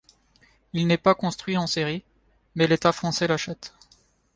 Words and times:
Il 0.73 0.87
n'est 0.87 0.97
pas 0.97 1.13
construit 1.13 1.57
en 1.57 1.67
série 1.67 2.03
mais 2.55 2.65
l'État 2.65 2.91
français 2.91 3.27
l'achète. 3.27 3.75